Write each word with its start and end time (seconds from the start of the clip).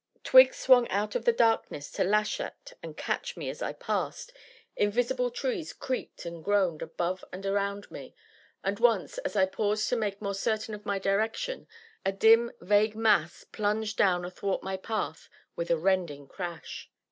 Twigs 0.23 0.57
swung 0.57 0.87
out 0.89 1.13
of 1.13 1.25
the 1.25 1.31
darkness 1.31 1.91
to 1.91 2.03
lash 2.03 2.39
at 2.39 2.73
and 2.81 2.97
catch 2.97 3.37
me 3.37 3.51
as 3.51 3.61
I 3.61 3.71
passed, 3.73 4.33
invisible 4.75 5.29
trees 5.29 5.73
creaked 5.73 6.25
and 6.25 6.43
groaned 6.43 6.81
above 6.81 7.23
and 7.31 7.45
around 7.45 7.91
me, 7.91 8.15
and 8.63 8.79
once, 8.79 9.19
as 9.19 9.35
I 9.35 9.45
paused 9.45 9.87
to 9.89 9.95
make 9.95 10.19
more 10.19 10.33
certain 10.33 10.73
of 10.73 10.87
my 10.87 10.97
direction, 10.97 11.67
a 12.03 12.11
dim, 12.11 12.51
vague 12.61 12.95
mass 12.95 13.43
plunged 13.43 13.95
down 13.97 14.25
athwart 14.25 14.63
my 14.63 14.75
path 14.75 15.29
with 15.55 15.69
a 15.69 15.77
rending 15.77 16.25
crash. 16.27 16.89